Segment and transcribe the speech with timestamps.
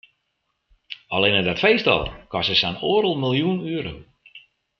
[1.15, 2.03] Allinne dat feest al
[2.33, 3.93] koste sa'n oardel miljoen euro.